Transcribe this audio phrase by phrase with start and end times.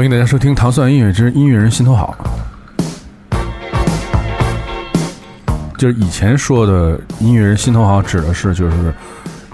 [0.00, 2.16] 欢迎大家收听《糖蒜音乐之音乐人心头好》。
[5.76, 8.94] 就是以前说的音乐人心头好，指的是就是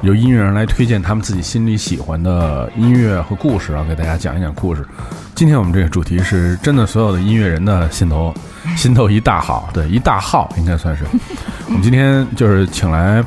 [0.03, 4.87] 由音乐人来推荐他们自己心里喜欢的音乐和故事，然后给大家讲一讲故事。
[5.35, 8.33] 今天我们这个主题是真的，所有的音乐人的心头
[8.77, 11.03] 心头一大好，对，一大号应该算是。
[11.67, 13.21] 我们今天就是请来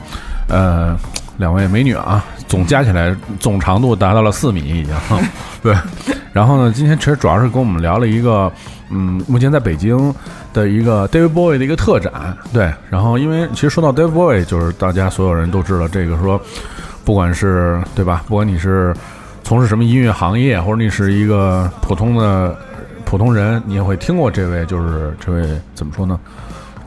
[0.48, 0.98] 呃
[1.40, 4.94] 两位美女啊，总加起来总长度达到了四米已经，
[5.64, 5.76] 对。
[6.32, 8.52] 然后呢，今天其实主要是跟我们聊了一个
[8.92, 10.14] 嗯，目前在北京。
[10.52, 12.12] 的一个 David Bowie 的一个特展，
[12.52, 16.42] 对，然后因为其实说到 David Bowie，就是大家所有人都知道这个说，
[17.06, 18.92] 不管是对吧，不管你是
[19.44, 22.58] 从事什么音乐行业，或者你是一个普通的
[23.06, 26.20] 普通人，你也会听过这位，就是这位怎么说呢？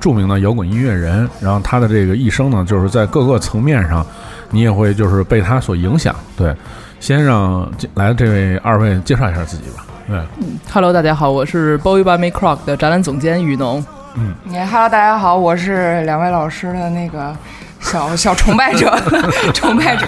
[0.01, 4.05] 著名的摇滚音乐人，然后他的这个一生呢，就是在各个层面上，
[4.53, 6.15] 你也会就是被他所影响。
[6.37, 6.55] 对，
[7.01, 9.85] 先让来的这位二位介绍一下自己吧。
[10.07, 13.85] 对嗯，Hello，大家好，我是 Bowie by May Croc 的展览总监雨农。
[14.15, 17.35] 嗯，你 Hello，大家好，我是两位老师的那个
[17.81, 18.95] 小小崇拜者，
[19.55, 20.07] 崇拜者，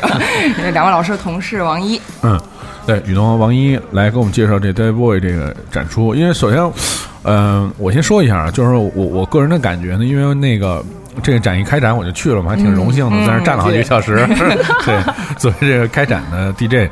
[0.72, 1.98] 两位老师的同事王一。
[2.22, 2.38] 嗯，
[2.86, 6.72] 对，雨农王一来给我们介绍这 David Bowie 这个展出，因为首先，
[7.22, 10.84] 嗯，我先说一下啊，就是我我个人的感觉呢，因为那个。
[11.22, 14.16] 这个展一开展我就去了嘛，还挺荣幸的，在那儿站了好几个小时。
[14.84, 15.02] 对，
[15.36, 16.90] 作为这个开展的 DJ，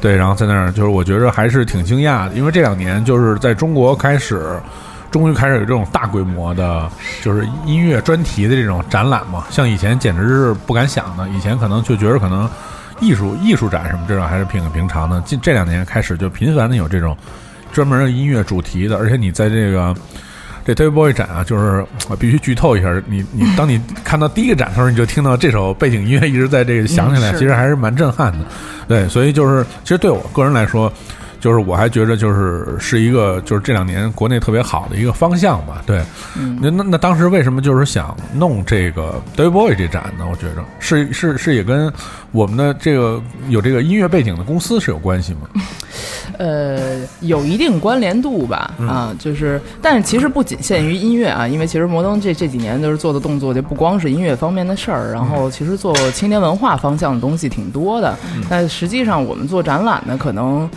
[0.00, 4.60] 对，然后在那儿就是我觉着还是挺惊讶的，因为这两年就是在中国开始，
[5.10, 6.88] 终于开始有这种大规模的，
[7.22, 9.44] 就是音乐专题的这种展览嘛。
[9.50, 12.48] 像以前简直是不敢想的，以前可能就觉得可能
[13.00, 15.20] 艺术艺术展什么这种还是挺平常的。
[15.22, 17.16] 近这两年开始就频繁的有这种
[17.72, 19.94] 专门的音乐主题的，而且你在这个。
[20.64, 21.84] 这 David Bowie 展啊，就是
[22.18, 22.88] 必须剧透一下。
[23.06, 28.44] 你你， 当你看到第一个展的时候，你就听到这首背景音乐一直在这个响起来，其实还是蛮震撼的。
[28.86, 30.92] 对，所以就是，其实对我个人来说。
[31.42, 36.00] 就是我还觉得就是是一个就是这两年国内特别好的一个方向吧，对。
[36.60, 40.24] 那那那当时为什么就是想弄这个 David Bowie 这展呢？
[40.30, 41.92] 我觉着是是是也跟
[42.30, 45.40] 我们的这个有这个音乐背景的公司是有关系吗？
[46.38, 58.16] 呃，有一定关联度吧，啊，就是，但是其实不仅限于音乐啊，因为其实摩登这这几年就是做的动作就不光是音乐方面的事儿，然后其实做青年文化方向的东西挺多的。
[58.48, 60.70] 但实际上我们做展览呢，可能。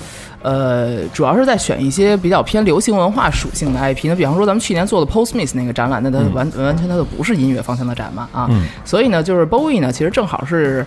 [0.45, 4.07] 呃，主要是在选一些比较偏流行文化属性的 IP。
[4.07, 8.50] 那比方说，咱们去年做的 Post Smith 那个展览，那它完完全它就不是音乐方向的展嘛啊。
[8.84, 10.85] 所以呢，就是 Bowie 呢，其实正好是。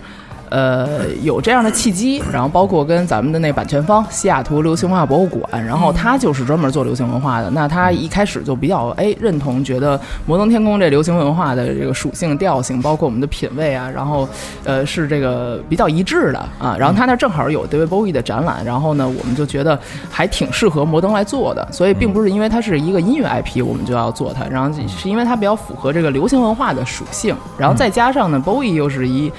[0.50, 7.50] 呃，有这样的契机，然后包括跟咱们的那版权方西雅图流行文化博物馆，然后他就是专门做流行文化的。
[7.50, 14.28] 那他一开始就比较哎认同，觉得摩登天空这流行文化的这个属性调性，包括我们的品味啊，然后
[14.64, 16.76] 呃是这个比较一致的啊。
[16.78, 19.78] 然后他那正好有 David Bowie 的展览，然后呢，我们就觉得
[20.10, 21.66] 还挺适合摩登来做的。
[21.70, 29.30] 所以并不是因为它是一个音乐 IP，我们就要做它，然后是因为它比较符合这个流行文化的属性，然后再加上呢，Bowie 又是一。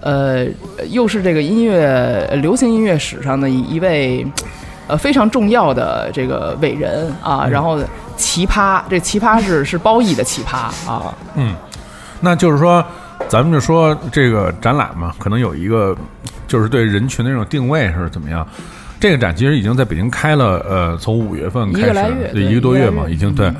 [0.00, 0.46] 呃，
[0.90, 4.26] 又是这个音乐流行音乐史上的一一位，
[4.86, 7.46] 呃，非常重要的这个伟人啊。
[7.50, 7.78] 然后
[8.16, 10.56] 奇葩，这奇葩是是褒义的奇葩
[10.88, 11.14] 啊。
[11.34, 11.54] 嗯，
[12.20, 12.84] 那就是说，
[13.28, 15.96] 咱们就说这个展览嘛，可能有一个
[16.46, 18.46] 就是对人群的那种定位是怎么样？
[19.00, 23.52] 这个展其实已经在北京开了，呃，从五月份开始，对，一个多月嘛，已经对。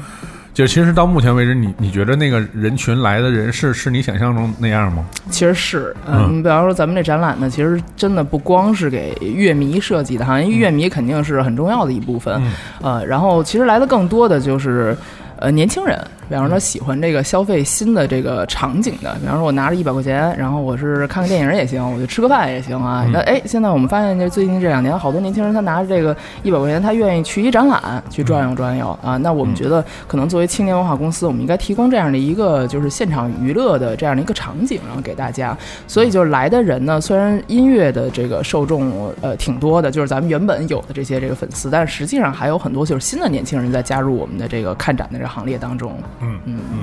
[0.58, 5.06] 就其实到目前为止，你你觉得那个人群来的人是是你想象中那样吗？
[5.30, 12.42] 其实是，嗯，你比方说咱们这展览呢，其实真的不光是给乐迷设计的哈，因为乐迷肯定是很重要的一部分，
[12.82, 14.96] 呃，然后其实来的更多的就是，
[15.40, 15.98] 呃，年轻人。
[16.28, 23.08] 比方说喜欢这个消费新的这个场景的，比方说我拿着一百块钱，然后我是看个电影也行，我就吃个饭也行啊。
[23.10, 29.16] 那哎，现在我们发现这最近这两年，好多年轻人他拿着这个一百块钱，他愿意去一展览去转悠转悠啊。
[29.16, 35.56] 那我们觉得，可能作为青年文化公司，我们应该提供这样的一个就是现场娱乐的这样的一个场景，然后给大家。
[35.86, 46.02] 所以就是来的人呢，虽然音乐的这个受众呃挺多的，就是咱们原本有的这些这个粉丝，但是实际上还有很多就是新的年轻人在加入我们的这个看展的这行列当中。
[46.20, 46.78] 嗯嗯嗯，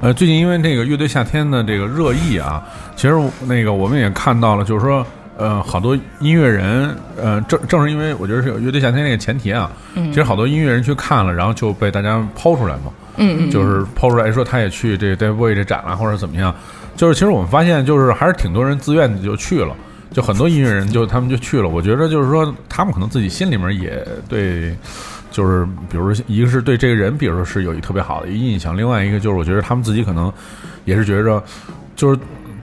[0.00, 2.62] 呃，最近因为那个乐队夏天的这个热议啊，
[2.96, 3.14] 其实
[3.46, 5.06] 那个我们也看到了，就是说，
[5.38, 16.54] 呃，好多音乐人，呃，正正是因为我觉得是有乐队夏天那个前提啊，其实好多音乐人去看了，然后就被大家抛出来嘛，嗯嗯，就是抛出来说他也去这 David Bowie 这展了，或者怎么样，
[16.96, 19.74] 就是其实我们发现，就是还是挺多人自愿的就去了，
[20.12, 24.76] 就很多音乐人就他们就去了，我觉得就是说他们可能自己心里面也对。
[25.36, 30.32] 就是，比如说，一个是对这个人，比如说是有一特别好的一个印象；，另外一个就是，我觉得他们自己可能
[30.86, 31.42] 也是觉着，
[31.94, 32.18] 就是。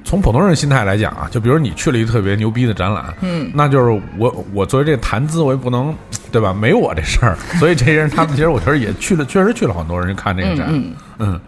[0.06, 5.96] 从普通人心态来讲啊，就比如你去了一个特别牛逼的展览，嗯，那就是我我作为这个谈资，我也不能
[6.30, 6.54] 对吧？
[6.54, 11.40] 没我这事儿，所以这些人他们其实我觉得也去了，确实去了很多人看这个展，嗯嗯，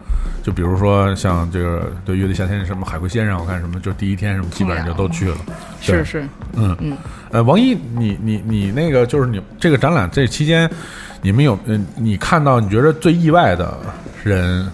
[0.42, 5.36] 就比如说像这个对乐队夏天什么海龟先生，我看什么就第一天什么基本上就都去了，
[5.82, 6.96] 是是，嗯嗯，
[7.30, 10.68] 呃，王一，你你你那个就是你这个展览这期间，
[11.22, 13.72] 你们有嗯，你看到你觉得最意外的
[14.22, 14.70] 人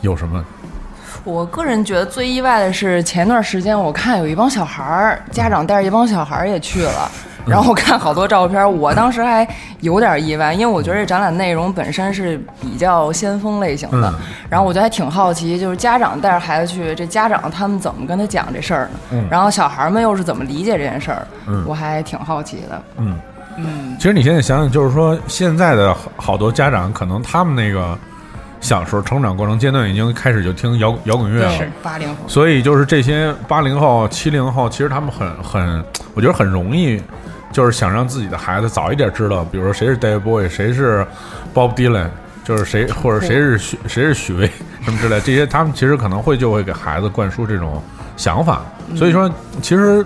[0.00, 0.44] 有什么？
[1.24, 7.10] 我个人觉得最意外的是，前段时间我看有一帮小孩儿，家长带着一帮小孩儿也去了。
[7.46, 9.46] 然后我看好多照片，我当时还
[9.80, 14.08] 有点意外，因为我觉得这展览内容本身是比较先锋类型的。
[14.10, 14.14] 嗯
[14.50, 18.98] 然后我就还挺好奇，就是家长带着孩子去，这家长他们怎么跟他讲这事儿呢？
[19.12, 21.26] 嗯然后小孩们又是怎么理解这件事儿？
[21.46, 22.82] 嗯我还挺好奇的。
[22.98, 23.18] 嗯，嗯，
[23.98, 27.96] 其实你现在想想，就是说现在的好好多家长，可能他们那个
[28.60, 32.16] 小时候成长过程阶段已经开始就听摇摇滚乐了，是八零后。
[32.26, 35.84] 所以就是这些八零后、七零后，其实他们很很，
[36.14, 37.02] 我觉得很容易，
[37.52, 41.06] 就是想让自己的孩子早一点知道，比如说谁是 David Bowie，谁是
[41.54, 42.08] Bob Dylan，
[42.44, 44.50] 就是谁或者谁是许谁是许巍
[44.82, 47.82] 什么之类，这些他们其实可能会就会给孩子灌输这种
[48.16, 48.62] 想法。
[48.96, 49.30] 所以说，
[49.62, 50.04] 其实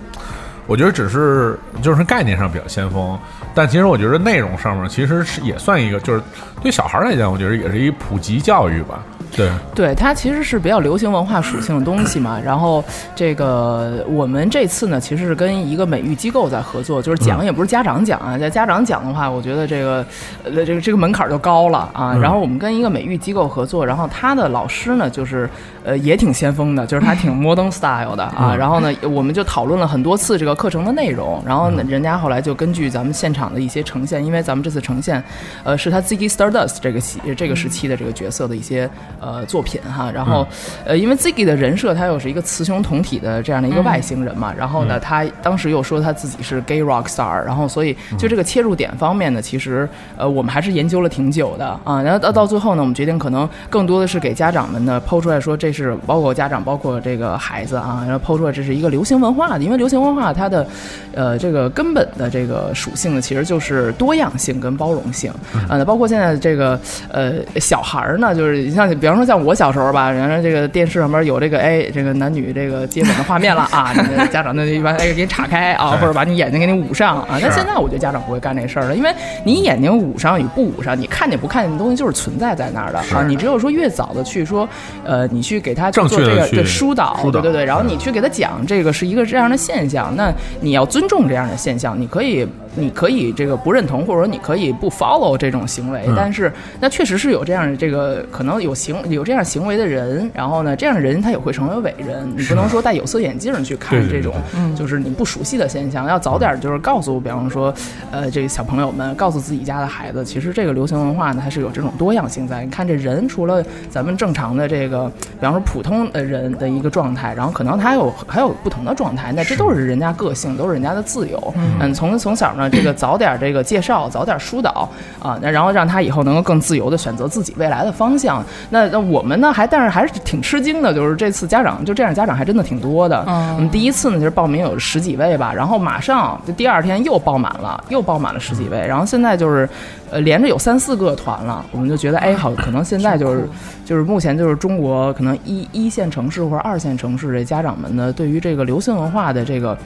[0.67, 3.19] 我觉得只是就是概念上比较先锋，
[3.55, 6.21] 但其实我觉得内容上面其实是也算一个，就是
[6.63, 9.03] 对小孩来讲，我觉得也是一普及教育吧。
[9.37, 12.39] 对，对，它其实是比较流行文化属性的东西嘛。
[12.45, 12.85] 然后
[13.17, 20.07] 这个我们这次呢，其实是跟一个美育机构在合作，就是讲也不是家长讲啊，在家长讲的话，我觉得这个
[20.45, 22.13] 呃这个这个门槛就高了啊。
[22.15, 25.51] 嗯然后我们跟一个美育机构合作，然后他的老师呢，就是
[25.83, 28.53] 呃也挺先锋的，就是他挺 modern style 的啊。
[28.53, 35.23] 嗯然后呢，我们就讨论了很多次这个课程的内容，然后呢，人家后来就根据咱们现场的一些呈现，因为咱们这次呈现，
[35.65, 38.89] 呃，是他 Ziggy Stardust 这个期这个时期的这个角色的一些
[39.21, 40.11] 呃作品哈。
[40.15, 40.47] 然后
[40.85, 52.01] 呃，因为 Ziggy 的人设他又是一个雌雄同体的这样的一个外星人嘛，然后呢，他当时又说他自己是 gay rock star，然后所以就这个切入点方面呢，其实呃我们还是研究了挺久的啊。
[52.03, 60.67] 然后到到最后呢，我们决定可能更多的是给家长们呢抛出来说，这是包括家长包括这个孩子啊，然后抛出来这是一个流行文化的，因为流行文化它的
[61.15, 65.79] 呃这个根本的这个属性呢，其实就是多样性跟包容性嗯。
[65.79, 66.79] 那包括现在这个
[67.11, 77.39] 呃小孩儿呢，就是像比方说像我小时候吧，然后这个电视上面有这个哎这个男女这个接吻的画面了啊， 你的家长呢就一般哎给你岔开啊，或者把你眼睛给你捂上啊。
[77.41, 79.11] 但现在我觉得家长不会干这事儿了，因为
[79.45, 83.25] 你眼睛捂上与不捂上，你看见不看见的东西就是存在在那儿的啊。
[83.27, 84.69] 你只有说越早的去说，
[85.05, 92.47] 呃，你去给他做这个确地去对疏导，对对对，然后你去给他讲这个是一个这样的现象，那你要尊重这样的现象，你可以
[92.77, 104.35] 你可以这个不认同，或者说你可以不 follow 这种行为，嗯但是那确实是有这样的这个可能有行有这样行为的人，然后呢，这样的人他也会成为伟人，你不能说戴有色眼镜去看这种
[104.77, 107.73] 就是你不熟悉的现象，要早点就是告诉，比方说
[108.11, 112.65] 呃这个小朋友们，告诉自己家的孩子，其实这个流行文化呢，它是有这种多样性在。
[112.65, 121.55] 你看这人除了咱们正常的这个，比方说普通的人的一个状态，然后可能他还有还有不同的状态，那这都是人家个性，都是人家的自由。
[121.81, 124.89] 嗯，从从小呢，这个早点这个介绍，早点疏导
[125.21, 128.45] 啊，那然后让他以后能够更自由的选择自己未来的方向。
[128.71, 133.25] 那那我们呢，还但是还是挺吃惊的，就是这次家长就这样，家长还真的挺多的。
[133.27, 139.69] 嗯我们第一次呢，就是报名有十几位吧，然后马上就第二天又爆满了，又爆满了十几位，然后现在就是，
[140.11, 143.49] 呃，连着有三四个团了，我们就觉得，哎，好，可能现在就是
[143.85, 149.77] 就是目前就是中国可能一一线城市或者二线城市这家长们呢，对于这个流行文化的这个，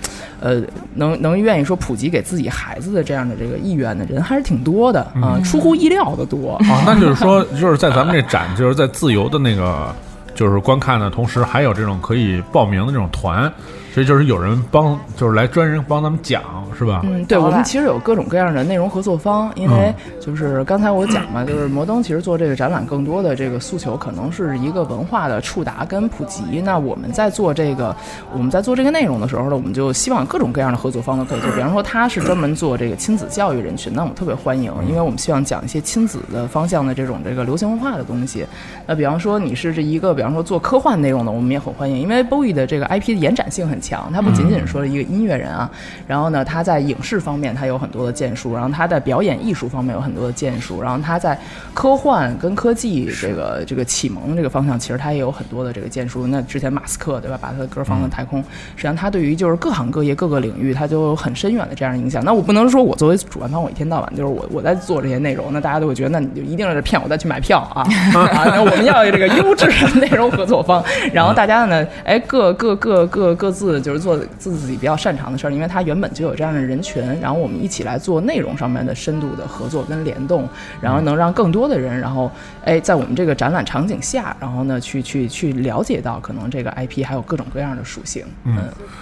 [0.41, 0.63] 呃，
[0.95, 6.55] 能能愿意说普及给自己孩子的这样的这个意愿的人还是挺多的啊、出乎意料的多。
[6.71, 9.95] 啊， 那就是说，就是在咱们这展，就是在自由的那个，
[10.35, 13.51] 就是观看的同时，还有这种可以报名的这种团，
[13.93, 16.43] 所以就是有人帮，就是来专人帮咱们讲，
[16.79, 17.01] 是吧？
[17.05, 26.61] 嗯，对，我们其实有各种各样的内容合作方，因为就是刚才我讲嘛，就是摩登其实做这个展览更多的这个诉求可能是一个文化的触达跟普及。
[26.61, 27.95] 那我们在做这个，
[28.33, 31.51] 我们在做这个内容的时候呢，我们就希望各种各样的合作方都可以做。
[31.53, 38.47] 比方说他是专门做这个亲子教育人群，那我们特别欢迎，因为我们希望讲一些亲子的方向的这种这个流行文化的东西。
[38.87, 45.71] 那比方说你是这一个，比方说做科幻内容的，我们也很欢迎，因为 Bowie 的这个 IP 的延展性很强，他不仅仅是说一个音乐人啊，
[46.07, 51.39] 然后呢，他在影视方面他有很多的建树，然后他在表演艺术方面有很多的建树，然后他在
[51.75, 56.27] 科幻跟科技这个这个启蒙这个方向，其实他也有很多的这个建树。
[56.27, 62.25] 那之前马斯克对吧，把他的歌放到太空，实际上他对于就是各行各业各个领域，他就有很深远的这样的影响。
[62.25, 67.83] 那我不能说我作为主办方，我一天到晚就是我我在做这些内容，那大家都会觉得那你就一定是骗我再去买票啊
[68.15, 68.45] 啊！
[68.47, 70.83] 那我们要有这个优质的内容合作方，
[71.13, 80.49] 然后大家呢，哎，各各各各各自就是做自己比较擅长的事儿，因为他原本就有这样的人群，然后我们一起来做内容上面的深度的合作跟联动，
[80.81, 82.31] 然后能让更多的人，然后
[82.65, 88.57] 哎，在我们这个展览场景下，然后呢，去去去了解到可能这个 IP 还有各种各样的属性，嗯，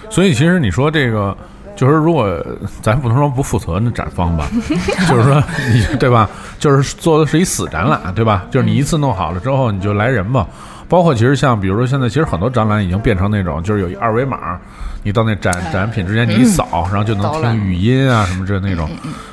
[0.09, 1.37] 所以其实你说这个。
[1.75, 2.43] 就是如果
[2.81, 4.49] 咱不能说不负责任的展方吧，
[5.07, 5.39] 就是说
[5.71, 6.27] 你对吧？
[6.57, 8.47] 就是做的是一死展览，对吧？
[8.49, 10.47] 就是你一次弄好了之后你就来人吧。
[10.89, 14.59] 包括其实像比如说现在其实很多展览已经变成那种就是有一二维码，
[15.03, 18.89] 你到那展展品之间你一扫，然后就能听语音啊什么这那种。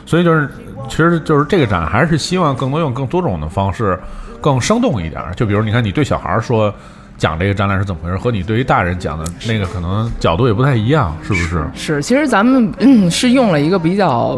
[0.07, 0.49] 所以就是
[0.89, 3.99] 其实就是这个展还是希望更多用更多种的方式，
[4.41, 5.23] 更生动一点。
[5.37, 6.75] 就比如你看你对小孩说。
[7.17, 11.65] 讲这个展览是怎么回事，和你对于大人讲的那个可能角度也不太一样，是不是？
[11.73, 14.37] 是，其实咱们嗯是用了一个比较，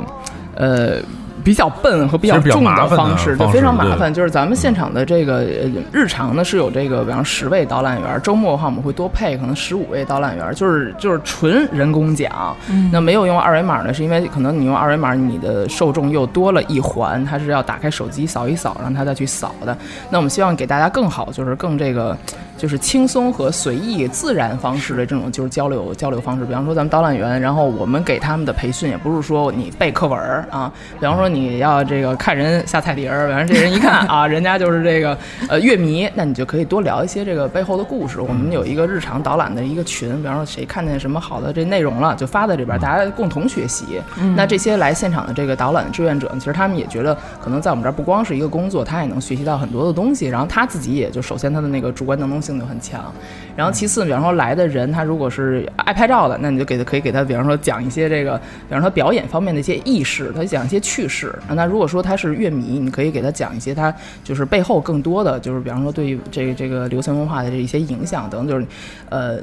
[0.55, 0.99] 呃。
[1.47, 4.13] 比较笨和比较重的方式，对，非常麻烦。
[4.13, 5.45] 就是咱们现场的这个
[5.93, 12.57] 日常呢是有这个，比方十位导览员，周末的话我们会多配可能十五位导览员，就是就是纯人工讲。
[12.91, 19.79] 那没有用二维码呢，是因为可能你用二维码，你的受众又多了一环，它是要打开手机扫一扫，让他再去扫的。
[20.11, 22.19] 那我们希望给大家更好，就是更这个
[22.59, 26.45] 就是轻松和随意自然方式的这种就是交流交流方式。
[26.45, 30.19] 比方说咱们导览员，然后我们给他们的培训也不是说你背课文
[30.51, 31.36] 啊，比方说你。
[31.37, 35.17] 你要这个看人下菜碟儿，反正这人一看啊，人家就是这个
[35.49, 38.21] 呃乐迷，那你就可以多聊一些这个背后的故事。
[38.21, 44.01] 我们有一个日常导览的一个群，比方说谁看见什么好的这内容了，就发在这边，大家共同学习。
[44.35, 50.27] 那这些来现场的这个导览的志愿者，其实他们也觉得，可能在我们这儿不光是一个工作，他也能学习到很多的东西。
[50.27, 53.13] 然后他自己也就首先他的那个主观能动性就很强，
[53.55, 58.37] 然后其次，比方说来的人他如果是爱拍照的，那你就给他可以给他，比方说讲一些这个，
[58.69, 61.26] 比方说表演方面的一些意识，他讲一些趣事。
[61.49, 68.67] 那如果说他是乐迷，你可以给他讲一些他就是背后更多的就是，比方说对于这个这个流行文化的这一些影响等，就是
[69.09, 69.39] 呃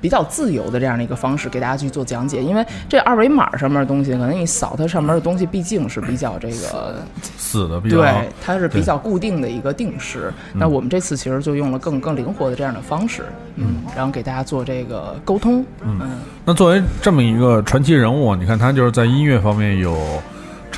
[0.00, 2.42] 比较自由的这样的一个方式给大家去做讲解。
[2.42, 6.96] 因为这二维码上面的东西，可能你扫它上面的东西毕竟是比较这个
[7.36, 10.32] 死的，比较对，它是比较固定的一个定式。
[10.54, 13.24] 那我们这次其实就用了更更灵活的这样的方式，
[13.56, 15.64] 嗯，然后给大家做这个沟通。
[15.82, 16.00] 嗯，
[16.44, 19.96] 那作为这么一个传奇人物，你看他就是在音乐方面有。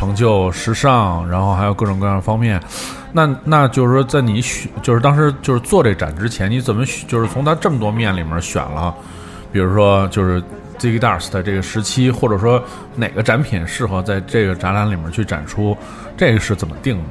[0.01, 2.59] 成就时尚，然后还有各种各样方面，
[3.13, 7.07] 那那就是说，在你选，就是当时就是做这展之前，你怎么选？
[7.07, 8.95] 就是从他这么多面里面选了，
[9.53, 10.43] 比如说就是
[10.79, 12.63] Ziggy Dust 的这个时期，或者说
[12.97, 15.77] 哪个展品适合在这个展览里面去展出，
[16.17, 17.05] 这个是怎么定的？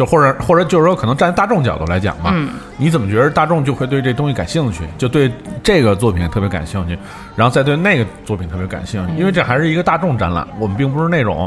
[0.00, 2.34] 就或者或者就是说，可能站在大众角度来讲吧，
[2.78, 4.82] 你怎么觉得大众就会对这东西感兴趣？
[4.96, 5.30] 就对
[5.62, 6.98] 这个作品特别感兴趣，
[7.36, 11.46] 然后再对那个作品特别感兴趣，因为这还是一个大众展览，我们并不是那种，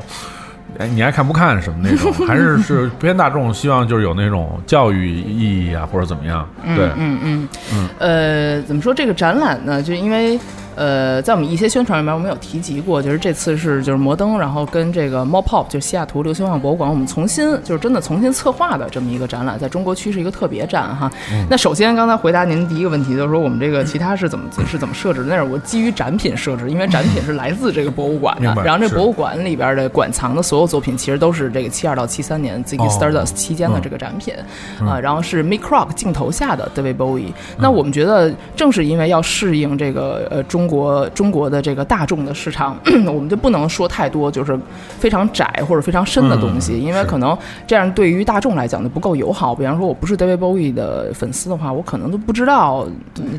[0.78, 6.48] 哎，你爱看不看什么那种，还是是 偏大众，希望就是有那种教育意义啊，或者怎么样？
[6.76, 9.82] 对，嗯嗯嗯，呃，怎么说这个展览呢？
[9.82, 10.40] 就因为。
[10.76, 21.12] 呃，在我们一些宣传里面，我们有提及过，就是这次是就是摩登，然后跟这个 Mopop 就西雅图流行文化博物馆，我们重新就是真的重新策划的这么一个展览，在中国区是一个特别展哈。
[21.48, 25.28] 那首先刚才回答您第一个问题，就是说我们这个其他是怎么是怎么设置的？
[25.28, 34.34] 那是我基于展品设置，因为展品是来自这个博物馆的，然后这博物馆里边的馆藏的所有作品，其实都是这个七二到七三年 Ziggy Stardust 期间的这个展品
[34.80, 35.00] 啊。
[35.00, 37.32] 然后是 Mick Rock 镜头下的 David Bowie。
[37.58, 40.63] 那我们觉得正是因为要适应这个呃中。
[40.64, 44.58] 中国中国的这个大众的市场， 我们就不能说太多，就是
[44.98, 49.54] 非常窄或者非常深的东西，因为可能这样对于大众来讲就不够友好。
[49.54, 52.88] 比方说，我不是 David Bowie 的粉丝的话，我可能都不知道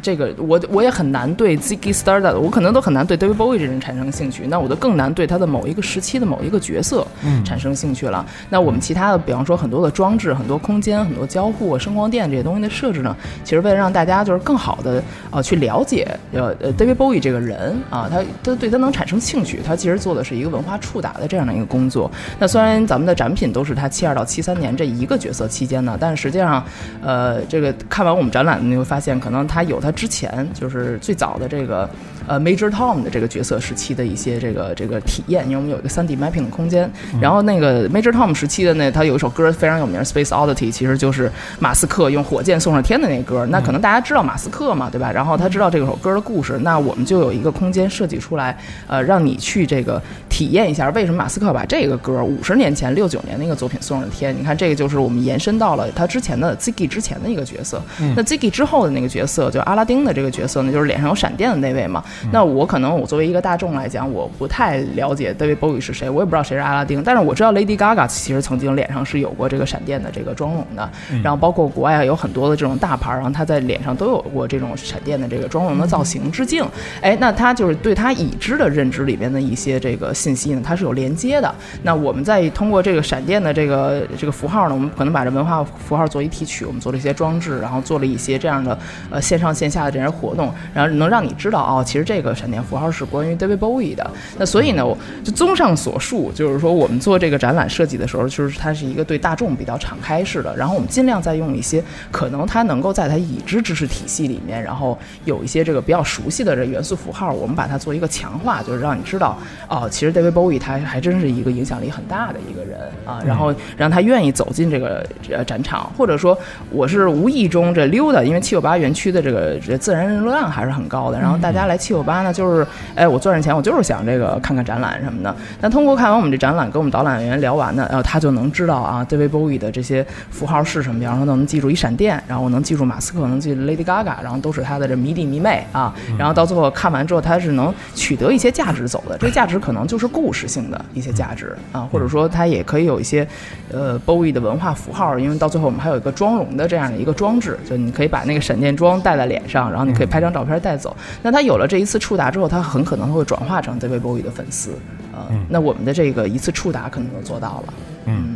[0.02, 4.46] 这个，我我也很难对 Ziggy Stardust，我可能都很难对 David Bowie 这人产生兴趣。
[4.46, 7.06] 那我就更难对他的某一个时期的某一个角色
[7.42, 8.22] 产生兴趣了。
[8.50, 17.13] 那我们其他的，比方说很多的装置、很多空间、很多交互、声光电这些东西的设置呢，其实为了让大家就是更好的呃去了解呃呃 David Bowie。
[17.18, 22.10] 这个人啊，他他对他能产生兴趣，他其实做的是一个文化触达的这样的一个工作。
[22.38, 26.64] 那虽然咱们的展品都是他七二到七三年这一个角色期间呢，但是实际上，
[27.02, 31.88] 呃，这个看完我们展览，你会发现可能他有他之前就是最早的这个
[32.26, 36.90] 呃 Major Tom 的这个角色时期的一些这个这个体验，因为我们有一个 3D mapping 的空间。
[37.20, 43.46] 然后那个 Major Tom 时期的那，他有一首歌非常有名，Space Oddity，其实就是马斯克用火箭送上天的那歌。
[43.46, 45.10] 那可能大家知道马斯克嘛，对吧？
[45.12, 54.34] 然后他知道这首歌的故事，那我们就有一个空间设计出来，呃，让你去这个体验一下为什么马斯克把这个歌五十年前六九年那个作品送上天。
[54.36, 57.80] 你看，这个就是我们延伸到了他之前的 Ziggy 之前的一个角色。
[58.16, 62.02] 那 Ziggy 之后的那个角色，就阿拉丁的这个角色呢，就是脸上有闪电的那位嘛。
[62.32, 70.88] 那我可能我作为一个大众来讲，我不太了解 David Bowie 是谁，我也不知道谁是阿拉丁，但是我知道 Lady Gaga 其实曾经脸上是有过这个闪电的这个妆容的。
[71.22, 76.64] 然后包括国外有很多的这种大牌，然后他在脸上都有过这种闪电的这个妆容的造型致敬。
[77.00, 81.54] 哎，那他就是对他已知的认知里边的一些这个信息呢，它是有连接的。
[81.82, 88.78] 那我们在通过这个闪电的这个这个符号呢，我们可能把这文化符号做一提取，我们做了一些装置，然后做了一些这样的
[89.10, 94.08] 呃线上线下的这些活动，然后能让你知道哦，其实这个闪电符号是关于 David Bowie 的。
[94.38, 116.36] 那所以呢，我就综上所述，就是说我们做这个展览设计的时候，就是它是一个对大众比较敞开式的，然后我们尽量再用一些可能它能够在它已知知识体系里面，然后有一些这个比较熟悉的这元素符号，我们把它做一个强化，就是让你知道哦，其实 David Bowie 他还真是一个影响力很大的一个人啊，然后让他愿意走进这个呃展场，或者说
[116.70, 125.34] 我是无意中这溜达，因为七九八园区的这个这自然人流量还是很高的，然后大家来七九八呢，就是哎我赚着钱，我就是想这个看看展览什么的。
[125.60, 143.26] 但通过看完我们这展览，跟我们导览员聊完呢，然后他就能知道啊，David Bowie 的这些符号是什么，比方说能记住一闪电，然后我能记住马斯克，能记住 Lady Gaga，然后都是他的这迷弟迷妹啊，然后到最后看完之后，他是能取得一些价值走的，这价值可能就是故事性的一些价值啊，或者说它也可以有一些
[143.72, 150.96] 呃 Bowie 的文化符号，因为到最后我们还有一个妆容的这样的一个装置，就你可以把那个闪电妆戴在脸上，然后你可以拍张照片带走。
[151.22, 154.70] 那他有了这一次触达之后，他很可能会转化成 David Bowie 的粉丝
[155.12, 155.28] 啊。
[155.50, 157.74] 那我们的这个一次触达可能就做到了。
[158.06, 158.34] 嗯，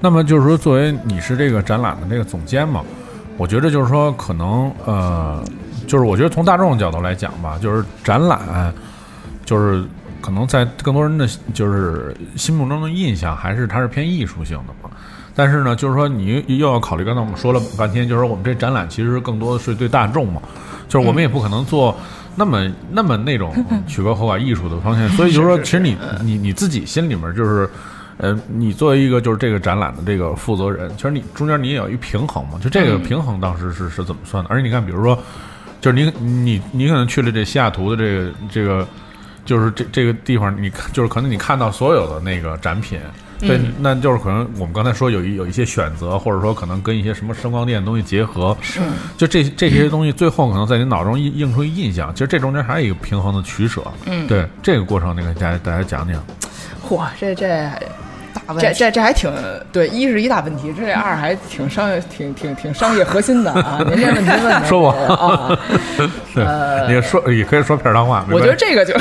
[0.00, 2.82] 那么就是说，作为你是这个展览的这个总监嘛，
[3.36, 5.42] 我觉得就是说，可能呃，
[5.88, 8.72] 就是我觉得从大众的角度来讲吧，就是展览，
[9.44, 9.84] 就是
[10.20, 14.88] 可能在更多人的就是心目中的印象，还是它是偏艺术性的嘛。
[15.36, 20.40] 但是呢，就是说你又要考虑，刚才我们说了半天，就是说我们这展览其实更多的是对大众嘛，
[20.88, 21.92] 就是我们也不可能做
[22.36, 23.54] 那么那么那种
[23.86, 27.68] 曲高和寡艺术的方向，所以就是说，其实你你你自己心里面就是。
[28.16, 34.48] 呃，你作为一个就是这个展览的这个负责人，其实你中间你也有一平衡嘛，就这个平衡当时是是怎么算的？
[34.48, 35.18] 而且你看，比如说，
[35.80, 38.86] 就是你你你可能去了这西雅图的这个这个，
[39.44, 43.00] 就是这这个地方，你看就是可能你看到所有的那个展品，
[43.40, 48.80] 对，那就是可能我们刚才说有一有一些选择，或者说可能跟一些什么声光电的东西结合，是，
[49.16, 56.22] 就这这些东西最后可能在你脑中映映出印象，其实这中间还有一个平衡的取舍，嗯，对这个过程，你给大家大家讲讲。
[56.88, 57.70] 嚯，这这。
[58.34, 59.32] 大问题这这这还挺
[59.72, 63.80] 对，一是一大问题，这二还挺商业，挺挺挺商业核心的啊！
[63.86, 65.58] 您这问题问的说我啊，
[66.36, 68.24] 呃，你说也可以说片儿汤话。
[68.30, 68.94] 我觉得这个就，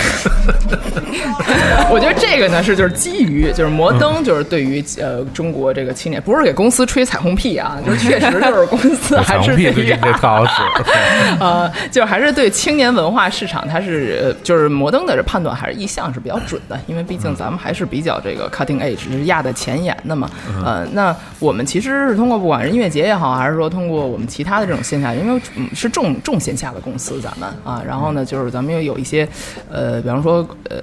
[1.89, 10.62] 我觉得这个呢是就是基于就是摩登就是对于呃中国这个青年，不是给公司吹彩虹屁啊，就是确实就是公司还是对于这特好使。
[11.39, 20.30] 呃，就还是对青年文化市场，它是呃就是摩登的这判断还是意向是比较准的，因为毕竟咱们还是比较这个 cutting edge，是压在前沿的嘛。
[20.64, 29.28] 呃，那我们其实是通过不管是音乐节也好，还是说通过我们其他的这种线下，因为嗯是重重线下的公司，咱们啊，然后呢就是咱们又有一些
[29.72, 30.78] 呃，比方说呃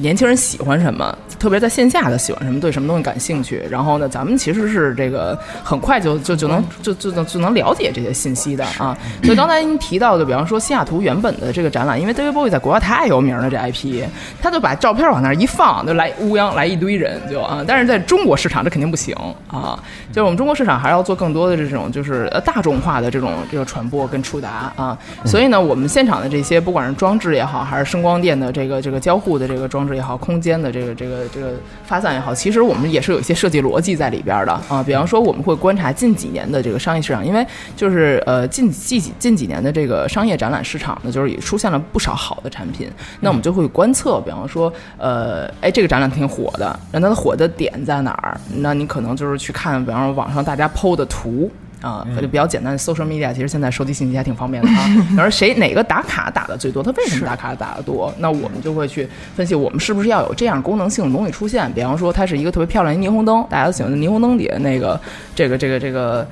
[0.00, 8.96] 年轻人喜欢什么，特别在线下的喜欢什么，对什么东西感兴趣，然后呢咱们其实是这个很快就就就能就就能就能了解这些信息的啊。
[9.22, 14.04] 所以刚才您提到的，比方说西雅图原本的这个展览，因为 David Bowie 在国外太有名了，这 IP，
[14.42, 17.64] 他就把照片往那儿一放，就来乌泱来一堆人就啊。
[17.66, 19.14] 但是在中国市场这肯定不行
[19.48, 24.98] 啊，就是我们中国市场还要做更多的这种就是呃大众化的这种这个传播跟触达啊。
[25.24, 31.52] 所以呢，我们现场的这些不管是装置也好，还是声光电的这个这个交互的这个装置也好，空间的这个这个这个
[31.84, 34.82] 发散也好，其实我们也是有一些设计逻辑在里边的啊。
[34.82, 37.46] 比方说，我们会观察近几年的这个商业市场，因为
[37.76, 48.40] 就是呃近近几近几年的这个商业展览市场呢，就是也出现了不少好的产品，那我们就会观测，比方说呃，哎这个展览挺火的，让它的火的点在哪儿？
[48.56, 51.50] 那你可能就是去看，比方说网上大家 PO 的图。
[51.82, 54.84] 啊，就比较简单的 social media，其实现在收集信息还挺方便的啊。
[55.10, 58.12] 比方说谁哪个打卡打的最多，他为什么打卡打的多？
[58.18, 61.70] 那我们就会去分析，我们是不是要有这样功能性的东西出现？
[61.74, 64.98] 比方说它是一个特别漂亮的霓虹灯，大家都喜欢的霓虹灯底下那个
[65.34, 66.26] 这个这个这个。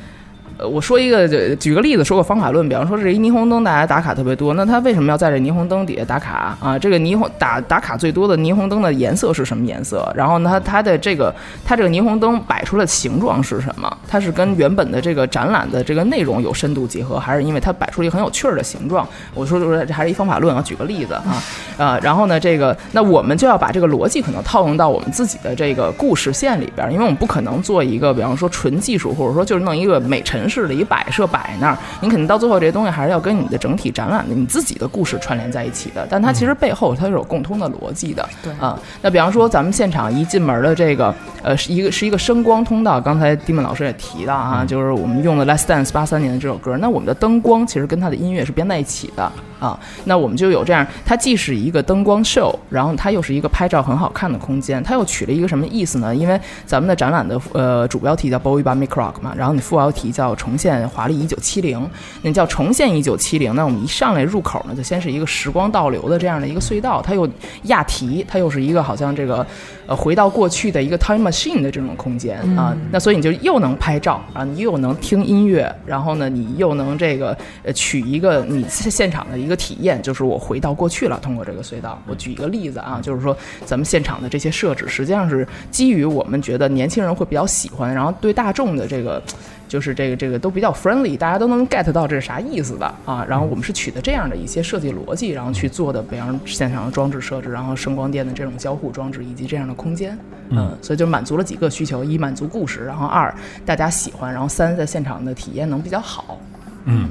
[0.69, 6.79] 我说一个，举个例子，说个方法论，比方说这一霓虹灯，大家打卡特别多，那它为什么要在这霓虹灯底下打卡啊？
[6.79, 10.11] 这个霓虹打打卡最多的霓虹灯的颜色是什么颜色？
[10.15, 13.91] 然后呢，它的这个它这个霓虹灯摆出的形状是什么？
[14.09, 19.07] 它是跟原本的这个展览的这个内容有深度结合，还是因为它摆出一个很有趣儿的形状？
[19.35, 21.43] 我说就是这还是一方法论啊，举个例子啊，
[21.77, 38.53] 呃，然后呢，这个那我们就要把这个逻辑可能套用到我们自己的这个故事线里边，因为我们不可能做一个，比方说纯技术，或者说就是弄一个美陈式的一摆设摆那儿，你肯定到最后这些东西还是要跟你的整体展览的你自己的故事串联在一起的，但它其实背后它是有共通的逻辑的，对。
[38.61, 41.13] 啊，那比方说咱们现场一进门的这个，
[41.43, 49.31] 呃，是一个是一个声光通道，刚才蒂曼老师也提到啊，就是我们用的《Let's Dance》八三年的这首歌，那我们的灯光其实跟它的音乐是编在一起的。
[49.61, 56.15] 啊，那我们就有这样，它既是一个灯光秀，然后它又是一个拍照很好看的空间，它又取了一个什么意思呢？
[56.15, 61.89] 因为咱们的展览的呃主标题叫 Bowie by Mick Rock 嘛，然后你副标题叫重现华丽一九七零，
[62.23, 67.29] 那叫重现一九七零，那我们一上来入口呢，就先是一个时光倒流的这样的一个隧道，它又
[67.65, 69.47] 亚题，它又是一个好像这个
[69.87, 82.01] 呃回到过去的一个 time machine 的这种空间啊，那所以你就又能拍照啊，你又能听音乐，然后呢，你又能这个呃取一个你现现场的一个体验，就是我回到过去了，通过这个隧道。
[82.07, 89.23] 我举一个例子啊，就是说咱们现场的这些设置，实际上是基于我们觉得年轻人会比较喜欢，然后对大众的这个。
[89.69, 93.25] 就是这个这个都比较 friendly，大家都能 get 到这是啥意思的啊。
[93.29, 100.19] 然后我们是取的这样的一些设计逻辑，然后去做的，比方现场的装置设置，然后声光电的这种交互装置，以及这样的空间，
[100.51, 106.39] 嗯，所以就满足了几个需求：一满足故事，然后二大家喜欢，然后三在现场的体验能比较好。
[106.85, 107.09] 嗯，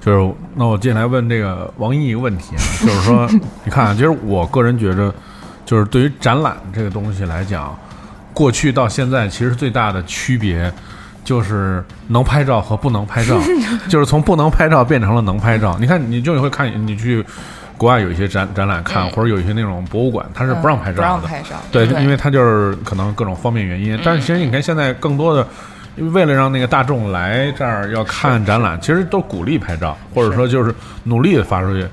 [0.00, 3.28] 就是那我接下来问这个王毅一个问题啊，就是说，
[3.64, 5.12] 你看啊，其实我个人觉着，
[5.66, 7.76] 就是对于展览这个东西来讲，
[8.32, 10.72] 过去到现在其实最大的区别
[11.24, 13.38] 就是能拍照和不能拍照，
[13.88, 15.76] 就是从不能拍照变成了能拍照。
[15.80, 17.24] 你看，你就会看你去
[17.76, 21.28] 国外有一些展展览看，或者有一些那种博物馆，它是不让拍照不让的。
[21.28, 23.98] 拍照，对，因为它就是可能各种方面原因。
[24.04, 25.46] 但是其实你看现在更多的，
[25.96, 31.86] 为了让那个大众来这儿要看展览，其实都鼓励拍照，或者说就是努力的发出去。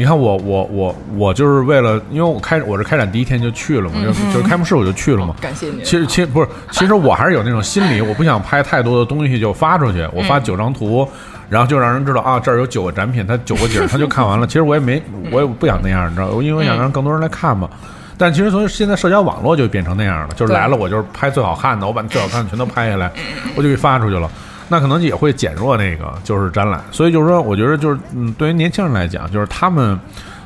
[0.00, 5.34] 你看我我我我就是为了，因为我开我是开展第一天就去了嘛，就就是开幕式我就去了嘛。
[5.42, 5.84] 感谢您。
[5.84, 11.06] 其实其实不是，其实我还是有那种心理，我不想拍太多的东西就发出去，我发九张图，
[11.50, 14.46] 然后就让人知道啊，这儿有九个展品，他九个景儿他就看完了。
[14.46, 17.68] 其实我也没，我也不想那样，你知道，因为我想让更多人来看嘛。
[18.16, 23.12] 但其实从现在社交网络就变成那样了，就是来了我就是拍最好看的，我把最好看的全都拍下来，
[23.54, 24.26] 我就给发出去了。
[24.70, 30.00] 那可能也会减弱那个就是展览，所以就是说，我觉得就是嗯，对于年轻人来讲，就是他们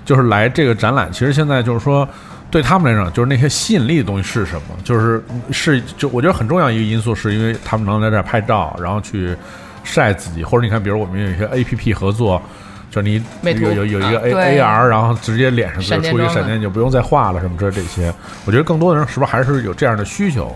[0.04, 2.08] 就是来这个展览，其实现在就是说。
[2.50, 4.76] 对他们来讲，就是那些吸引力的东西是什么？
[4.84, 9.34] 就是是就我觉得很重要一个因素，是因为他们能在这儿拍照，然后去
[9.82, 12.40] 晒自己，或者你看，比如我们有一些 A P P 合作，
[12.92, 18.14] 就是你有有有一个 A A R，然后直接脸上就出一个闪电，就不用再画了什么之类这些。
[18.44, 20.54] 我觉得更多的人是不是还是有这样的需求？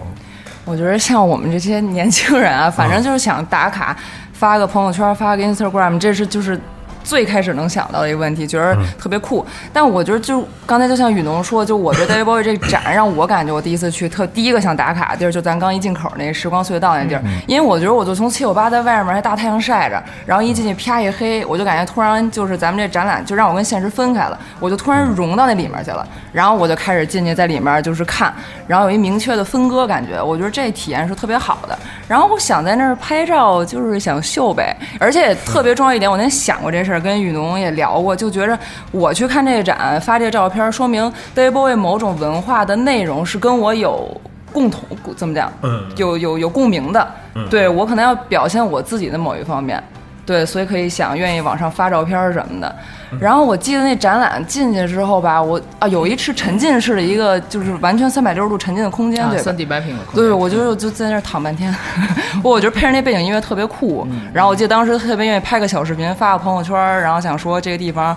[0.69, 3.97] 我觉得像我们这些年轻人啊，反正就是想打卡，
[4.33, 6.61] 发个朋友圈，发个 Instagram，这是就是。
[7.09, 9.45] 最开始能想到的一个问题，觉得特别酷。
[9.73, 28.31] 但我觉得，就刚才就像雨农说，就我觉得 David Bowie 这展让我感觉，我第一次去特第一个想打卡的地儿，就咱刚一进口那时光隧道那地儿，因为我觉得我就从七九八在外面还大太阳晒着，然后一进去啪一黑，我就感觉突然就是咱们这展览就让我跟现实分开了，我就突然融到那里面去了，然后我就开始进去在里面就是看，
[28.67, 31.79] 然后有一明确的分割感觉，我觉得这体验是特别好的。
[32.07, 38.59] 然后我想在那儿拍照，就是想秀呗，而且特别重要一点，我那天想过这事儿，跟雨农也聊过，就觉着
[38.91, 44.21] 我去看这个展发这个照片，说明 David Bowie 某种文化的内容是跟我有
[44.53, 44.83] 共同
[45.17, 45.53] 怎么讲？
[45.63, 47.07] 嗯有有有共鸣的。
[47.49, 49.83] 对我可能要表现我自己的某一方面。
[50.27, 52.77] 对，所以可以想愿意往上发照片什么的。
[53.21, 61.75] 然后我记得那展览进去之后吧，我啊有一次沉浸式的一个，就是完全三百六十度沉浸的空间，对三 D mapping 的空间对，我就就在那儿躺半天，
[62.45, 64.07] 我觉得配上那背景音乐特别酷。
[64.33, 68.17] 然后我记得当时特别愿意拍个小视频发个朋友圈，然后想说这个地方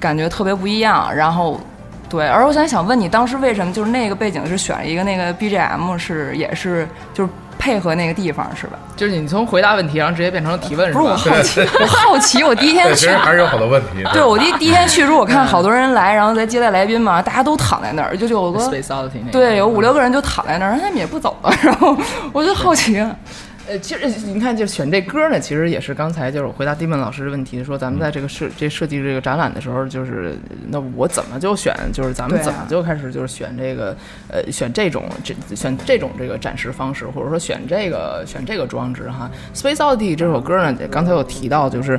[0.00, 1.14] 感觉特别不一样。
[1.14, 1.60] 然后
[2.08, 7.30] 对，而我现在想问你，当时为什么就是那个背景是选了一个那个 BGM 是也是就是
[7.66, 8.78] 配合那个地方是吧？
[8.94, 11.16] 就是你从回答问题，然后直接变成了提问，不是我？
[11.16, 13.32] 好奇， 我好奇，我第一天去还。
[13.32, 14.04] 是有好多问题。
[14.12, 21.96] 对，我第第一天去的时候，我看好多人来，然后在接待来宾嘛，大家都躺在那儿， 就就有个 Space Oddity 那个对，有五六个人就躺在那儿，他们也不走了，然后
[22.32, 23.04] 我就好奇，
[23.68, 33.96] 呃，其实你看，就选这歌呢，其实也是刚才就是我回答 Dimon 老师的问题，说咱们在这个设这设计这个展览的时候，就是那我怎么就选，就是咱们怎么就开始就是选这个
[34.28, 39.30] 呃选这种这选这种这个展示方式，或者说选这个选这个装置哈。
[39.54, 41.98] Space Oddity 这首歌呢，刚才有提到，就是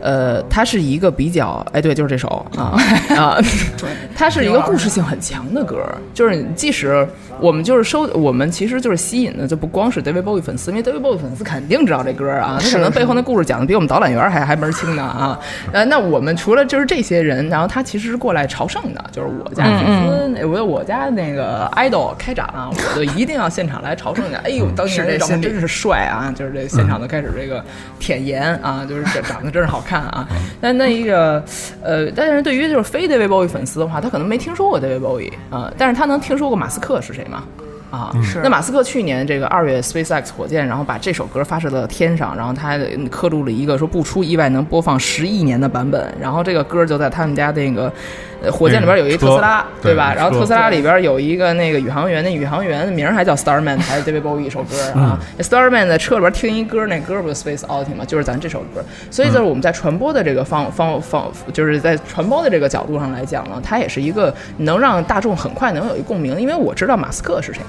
[0.00, 2.76] 呃，它是一个比较哎对，就是这首啊
[3.16, 3.38] 啊，
[4.14, 5.84] 它是一个故事性很强的歌，
[6.14, 7.06] 就是即使
[7.40, 15.38] 我们就是收，我们其实就是吸引的就不光是 David Bowie 粉丝，因为 David Bowie 粉丝肯定知道这歌啊，他可能背后那故事讲的比我们导览员还还门儿清呢啊。
[15.72, 24.34] 呃，那我们除了就是这些人，然后他其实是过来朝圣的，就是我家粉丝，那我我家那个 idol 开展了，我就一定要现场来朝圣去。
[24.44, 27.64] 哎呦，当时这照片真是帅啊，就是这现场就开始这个
[28.00, 30.28] 舔颜啊，就是这长得真是好看啊。
[30.60, 31.42] 但那一个
[31.82, 37.44] 呃，但是对于就是非 David Bowie 粉丝的话，他可能没听说过 David Bowie 啊、但是他能听说过马斯克是谁吗？
[37.90, 42.78] 啊，是那马斯克去年这个二月 SpaceX 火箭，然后把这首歌发射到天上，然后他
[43.10, 47.90] 刻录了一个说不出意外能播放十亿年的版本，然后这个歌就在他们家那个
[48.37, 50.12] 呃火箭里边有一特斯拉，对对吧？
[50.12, 55.18] 车然后特斯拉里边有一个那个宇航员，那宇航员的名儿还叫 Starman，还是 David Bowie 一首歌啊。
[55.40, 58.04] Starman 在车里边听一歌，那歌不是 Space Oddity 吗？
[58.06, 58.84] 就是咱这首歌。
[59.10, 67.60] 所以就是我们在传播的这个方方方，就是在传播的这个角度上来讲呢，它也是一个能让大众很快能有一共鸣，因为我知道马斯克是谁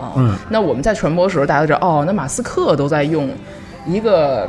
[0.00, 0.12] 啊。
[0.16, 3.30] 嗯那我们在传播的时候，大家都知道哦，那马斯克都在用
[3.86, 4.48] 一个。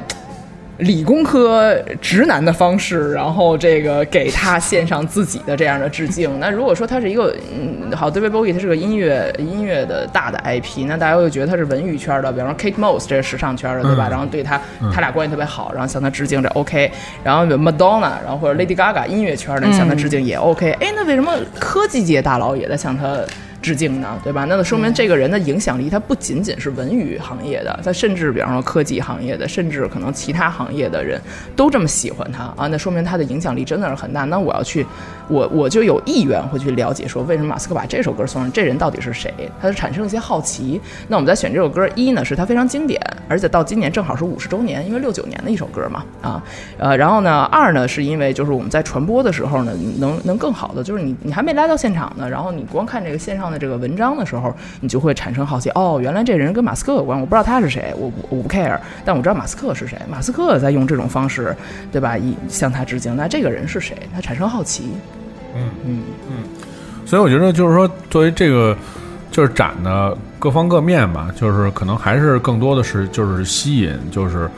[0.78, 6.40] 理工科直男的方式，然后这个给他献上自己的这样的致敬。
[6.40, 14.08] 那如果说他是一个，嗯，好，David Bowie 他是个音乐音乐的大的 IP，那大家会觉得他是文娱圈的，比方说 Kate Moss 这是时尚圈的，对吧？
[14.08, 14.62] 嗯然后对他
[14.94, 16.92] 他俩关系特别好，然后向他致敬这 OK。
[17.24, 20.72] 然后 Madonna，然后或者 Lady Gaga 音乐圈的向他致敬也 OK。
[20.80, 23.18] 哎，那为什么科技界大佬也在向他？
[23.68, 24.46] 致敬呢，对吧？
[24.46, 31.20] 那就说明这个人的影响力，他不仅仅是文娱行业的，他甚至比方说科技行业的，甚至可能其他行业的人
[31.54, 34.24] 都这么喜欢他啊，那说明他的影响力真的是很大。
[34.24, 34.86] 那我要去，
[35.28, 39.34] 我我就有意愿会去了解，说为什么马斯克把这首歌送上，这人到底是谁？
[39.62, 40.80] 他就产生了一些好奇。
[41.10, 46.42] 那我们在选这首歌，一呢是它非常经典，而且到今年正好是五十周年，因为六九年的一首歌嘛啊，
[46.78, 61.56] 呃，然后呢，二呢是因为就是我们在传播的时候呢，能能更好的，就是你你还没来到现场呢，然后你光看这个线上的这个文章的时候，你就会产生好奇，哦，原来这人跟马斯克有关，我不知道他是谁，我我我不 care，但我知道马斯克是谁，马斯克在用这种方式，
[61.92, 62.18] 对吧？
[62.18, 63.98] 以向他致敬，那这个人是谁？
[64.14, 64.92] 他产生好奇，
[65.56, 66.36] 嗯嗯嗯
[67.06, 68.78] 所以我觉得就是说，作为这个
[69.32, 74.50] 就是展的各方各面吧，就是可能还是更多的是就是吸引，就是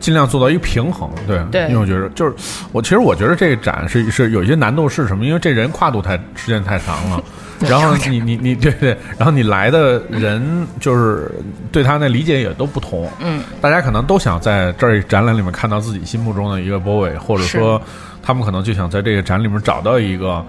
[0.00, 1.62] 尽量做到一个平衡，对，对。
[1.68, 2.34] 因为我觉得就是
[2.72, 5.24] 我其实我觉得这个展是是有一些难度是什么？
[5.24, 7.22] 因为这人跨度太时间太长了。
[7.68, 11.30] 然后你你你对对，然后你来的人就是
[11.70, 17.78] 对他那理解也都不同，嗯，大家可能都想在这儿展览里面看到自己心目中的一个 boy，或者说
[18.22, 20.42] 他们可能就想在这个展里面找到一个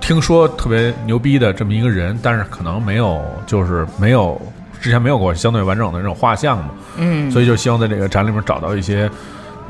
[0.00, 4.40] 听说特别牛逼的这么一个人，但是可能没有就是没有
[4.82, 9.08] 之前没有过相对完整的这种画像嘛，嗯，所以就希望在这个展里面找到一些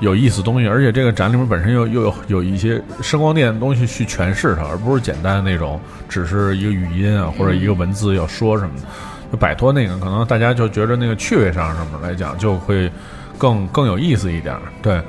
[0.00, 8.86] 有意思的东西，而且这个展里面本身又又有有一些声光电的东西去诠释它，而不是简单的那种只是一个语音啊或者一个文字要说什么的，
[9.30, 12.90] 就摆脱那个，可能大家就觉得那个趣味上什么来讲就会
[13.36, 15.00] 更更有意思一点儿，对，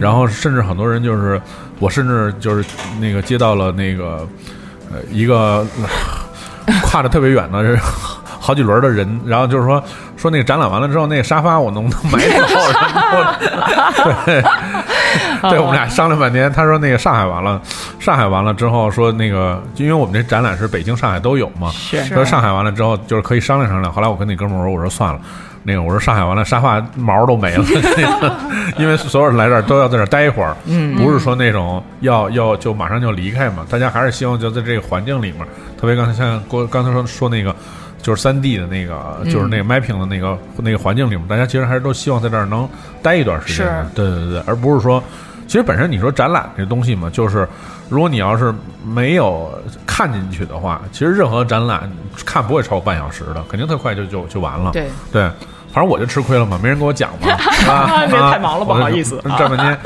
[0.00, 1.38] 然后甚至很多人就是
[1.78, 2.64] 我甚至就是
[2.98, 4.26] 那个接到了那个
[4.90, 5.66] 呃一个
[6.82, 7.78] 跨的特别远的人。
[8.42, 9.82] 好几轮的人，然后就是说
[10.16, 12.56] 说那个展览完了之后，那个沙发我能不能买走？
[12.72, 14.42] 然后 对，
[15.50, 16.50] 对我们俩商量半天。
[16.50, 17.60] 他说那个上海完了，
[17.98, 23.92] 上海完了之后说那个，因为我们这展览是北京、上海都有嘛，是说上海完了之后就是可以商量商量。
[23.92, 25.20] 后来我跟那哥们儿说，我说算了。
[25.62, 27.62] 那个我说上海完了，沙发毛都没了，
[28.78, 35.46] 因为所有人来这儿都要在这儿待一会儿，嗯，不是说那种要要就马上就离开嘛，大家还是希望就在这个环境里面，
[35.78, 37.54] 特别刚才像郭刚才说说那个
[38.02, 42.68] 就是三 D 的那个，就是那个 mapping 的那个那个环境里面，大家其实还是都希望在这儿能
[43.02, 43.66] 待一段时间。
[43.66, 45.02] 的，对对对，而不是说，
[45.46, 47.48] 其实本身你说展览这东西嘛，就是
[47.88, 49.52] 如果你要是没有
[49.86, 51.90] 看进去的话，其实任何展览
[52.24, 54.86] 看不会超过半小时的，肯定特快就就就完了，对。
[55.12, 55.30] 对。
[55.72, 57.28] 反正我就吃亏了嘛，没人跟我讲嘛，
[57.72, 59.78] 啊，这啊太忙了不好意思站半天，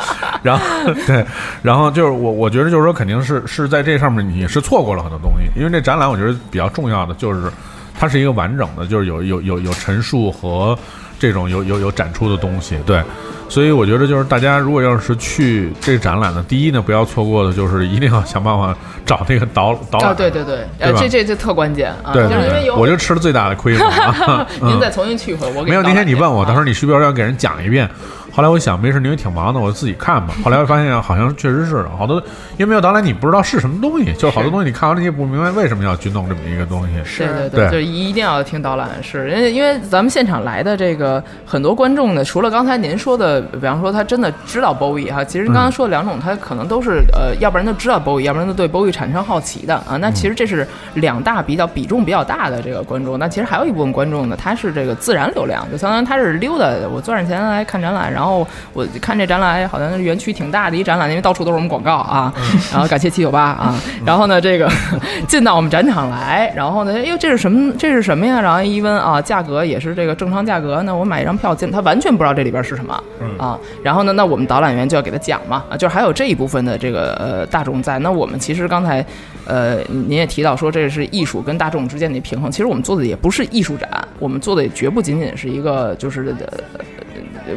[0.42, 0.64] 然后
[1.07, 1.22] 对，
[1.61, 7.50] 然后就是我我觉得就是说肯定是是在这上面你是错过了很多东西，因为这展览我觉得比较重要的就是
[7.98, 10.76] 它是一个完整的，就是有有有有陈述和
[11.18, 13.02] 这种有有有展出的东西，对。
[13.46, 20.11] 所以我觉得，就是大家如果要是去这个展览呢，第一呢，不要错过的就是一定要想办法找那个导 导览。
[20.11, 23.87] 啊，对对对，这这这特关键啊，对就是因为有我就吃了最大的亏嘛。
[23.87, 27.88] 啊 您再重新去一回，我给没有那天你问我，到时候你需不需要给人讲一遍？
[28.34, 30.34] 后来我想没事，你也挺忙的，我就自己看吧。
[30.44, 32.20] 后来我发现好像确实是好多，
[32.56, 36.94] 因为没有导览，你不知道是什么东西，就是好多东西你看完了你也不明白为什么要去弄这么一个东西。
[37.16, 38.88] 对对对就一定要听导览。
[39.02, 49.96] 是，因为因为咱们现场来的这个很多观众呢，除了刚才您说的，比方说他真的知道 Bowie 哈，其实刚刚说的两种，他可能都是呃，要不然就知道 Bowie，要不然就对 Bowie 产生好奇的啊。
[50.00, 53.16] 那其实这是两大比较比重比较大的这个观众。
[53.16, 58.23] 那其实还有一部分观众呢，他是这个自然流量，就相当于他是溜达，我赚点钱来看展览，然后
[58.72, 62.32] 我看这展览，哎好像园区挺大的一展览，因为到处都是我们广告啊。
[62.72, 64.70] 然后感谢七九八啊， 然后呢，这个
[65.28, 67.72] 进到我们展场来，然后呢，哎呦，这是什么？
[67.78, 68.40] 这是什么呀？
[68.40, 73.02] 然后一问啊，价格也是这个正常价格，那我买一张票进，他完全不知道这里边是什么
[73.38, 73.58] 啊。
[73.82, 77.98] 然后呢，那我们导览员就要给他讲嘛，啊，就是还有这一部分的这个呃大众在。
[77.98, 79.04] 那我们其实刚才
[79.46, 86.84] 呃您也提到说这是艺术跟大众之间的平衡，其实我们做的也不是艺术展，我们做的也绝不仅仅是一个就是呃。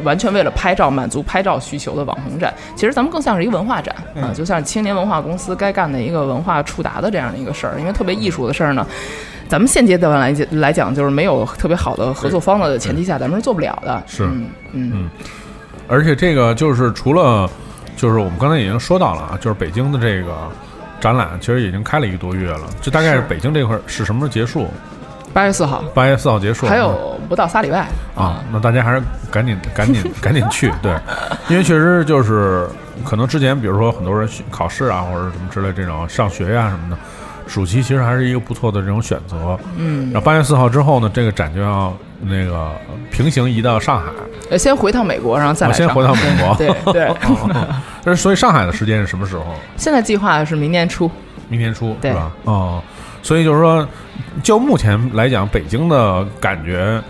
[0.04, 7.78] 完全为了拍照满足拍照需求的网红展，其实咱们更像是一个文化展啊，就像青年文化公司该干的一个文化触达的这样的一个事儿。
[7.78, 8.86] 因为特别艺术的事儿呢，
[9.48, 14.02] 咱们现阶段来讲来讲，就是没有特别好的合作方的前提下，咱们是做不了的。
[14.06, 15.10] 是嗯嗯
[15.88, 17.48] 而且这个就是除了，
[17.96, 20.36] 就是我们刚才已经说到了啊，就是北京的这个
[21.00, 22.68] 展览，其实已经开了一个多月了。
[22.82, 24.68] 这大概是北京这块儿是什么时候结束？
[25.32, 26.66] 八月四号八月四号结束。
[26.66, 27.86] 还有不到仨礼拜
[28.16, 30.92] 啊，那大家还是赶紧 赶紧赶紧去， 对，
[31.48, 32.66] 因为确实就是
[33.04, 36.96] 可能之前比如说很多人考试啊或者什么之类这种上学呀、什么的，
[37.46, 39.58] 暑期其实还是一个不错的这种选择。
[39.76, 42.70] 嗯然，后八月四号之后呢，这个展就要那个
[43.10, 44.06] 平行移到上海，
[44.50, 46.54] 呃先回趟美国，然后再来上我先回趟美国。
[46.56, 47.66] 对 对，哦
[48.04, 49.44] 但是所以上海的时间是什么时候？
[49.76, 51.10] 现在计划是明年初。
[51.48, 52.32] 明年初对是吧？
[52.44, 52.82] 哦，
[53.22, 53.86] 所以就是说，
[54.42, 57.02] 就目前来讲，北京的感觉。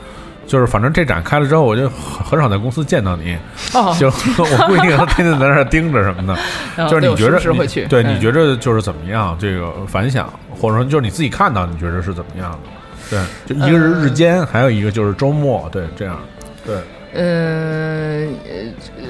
[0.47, 3.37] 就是反正这展开了之后，我就很很少在公司见到你，
[3.75, 6.35] 哦， 就我不一定天天在那儿盯着什么的。
[6.89, 7.39] 就是你觉着
[7.87, 9.37] 对你觉着就是怎么样？
[9.39, 13.19] 这个反响，或者说就是你自己看到，你觉着是怎么样的？
[13.45, 16.19] 对，就一个是日间，还有一个就是周末，对，这样，
[16.65, 16.77] 对，
[17.15, 18.35] 嗯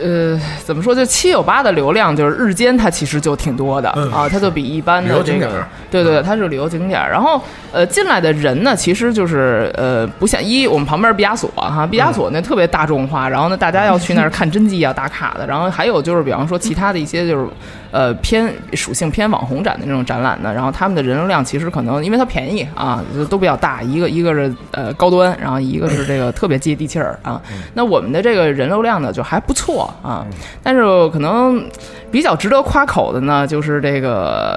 [0.00, 0.94] 呃呃，怎么说？
[0.94, 7.11] 就七九八的流量，就是日间它其实就挺多的、嗯啊，它就比一般的这个游景点儿，对对对，它是旅游景点儿。
[7.11, 15.44] 然后呃，进来的人呢，其实就是呃，不像一我们旁边毕加索哈，毕加索那特别大众化，然后呢，大家要去那儿看真迹啊打卡的。
[15.44, 17.48] 然后还有就是，比方说其他的一些就是
[17.90, 27.42] 呃偏属性偏网红展的那种展览呢，然后他们的人流量其实可能因为它便宜啊，就都比较大，一个一个是呃高端，然后一个是这个特别接地气儿啊。
[27.74, 30.27] 那我们的这个人流量呢就还不错啊，
[30.62, 31.64] 但是可能
[32.11, 34.57] 比较值得夸口的呢，就是这个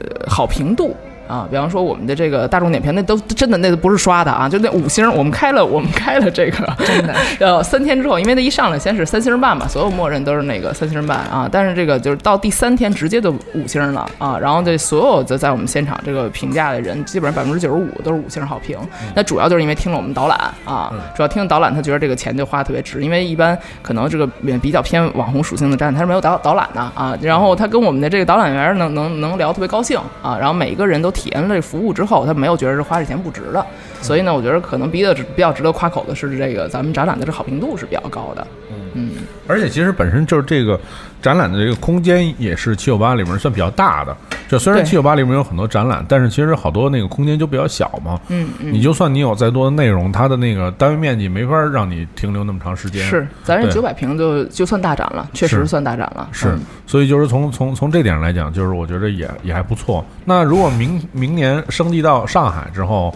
[0.00, 0.94] 呃好评度。
[1.34, 18.78] 啊，比方说我们的这个大众点评，那都真的那都不是刷的啊，就那五星，我们开了，我们开了这个，真的，呃，三天之后，因为那一上来先是三星半嘛，所有默认都是那个三星半啊，但是这个就是到第三天直接就五星了啊，然后这所有的在我们现场这个评价的人，基本上百分之九十五都是五星好评，
[19.16, 24.24] 那主要就是因为听了我们导览啊，主要听了导览，他觉得这个钱就花得特别值，因为一般可能这个
[24.62, 33.64] 比较偏网红属性的站，他是没有导导览的啊，然后他跟我们的这个导览员能能能聊特别高兴啊，然后每一个人都体验了这服务之后，他没有觉得是花这钱不值的，
[34.02, 38.46] 所以呢，我觉得可能比较比较值得夸口的是这个咱们展览的这好评度是比较高的，
[38.94, 39.10] 嗯，
[39.46, 40.80] 而且其实本身就是这个
[41.20, 44.16] 展览的这个空间也是七九八里面算比较大的。
[44.48, 48.20] 就虽然对七九八里面有很多展览，但是其实好多那个空间就比较小嘛。
[48.28, 53.02] 嗯嗯你就算你有再多的内容，它的那个单位面积没法让你停留那么长时间。
[53.08, 60.04] 是，咱这对九百平就就算大展了，确实是算大展了，是嗯，所以就是从从从这点上来讲，就是我觉得也也还不错。
[60.24, 63.12] 那如果明明年升级到上海之后，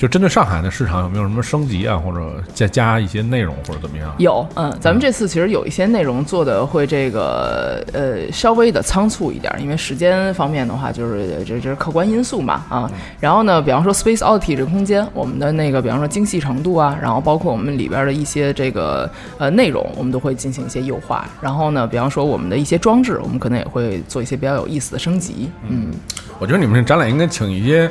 [0.00, 4.10] 就针对上海的市场有没有什么升级啊，或者再加一些内容或者怎么样？
[4.16, 12.90] 有，嗯，咱们这次其实有一些内容做的会这个呃稍微的仓促一点，因为时间方面的话，就是这这是客观因素嘛啊。
[13.20, 21.28] 然后呢，比方说 Space Oddity 这个空间，我们的那个比方说精细程度啊，然后包括我们里边的一些这个呃内容，我们都会进行一些优化。
[21.42, 25.50] 然后呢，比方说我们的一些装置，我们可能也会做一些比较有意思的升级。
[25.68, 25.90] 嗯，
[26.38, 27.90] 我觉得你们这展览应该请一些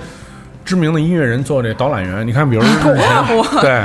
[0.69, 2.25] 知名的音乐人做这导览员。
[2.25, 3.25] 你看，比如日前，
[3.59, 3.83] 对，